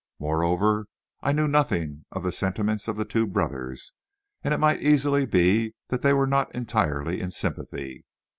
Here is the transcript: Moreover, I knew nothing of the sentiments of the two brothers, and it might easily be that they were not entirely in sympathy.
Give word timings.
Moreover, 0.17 0.87
I 1.21 1.31
knew 1.31 1.47
nothing 1.47 2.05
of 2.11 2.23
the 2.23 2.31
sentiments 2.31 2.87
of 2.87 2.95
the 2.97 3.05
two 3.05 3.27
brothers, 3.27 3.93
and 4.43 4.51
it 4.51 4.57
might 4.59 4.81
easily 4.81 5.27
be 5.27 5.75
that 5.89 6.01
they 6.01 6.11
were 6.11 6.25
not 6.25 6.51
entirely 6.55 7.21
in 7.21 7.29
sympathy. 7.29 8.03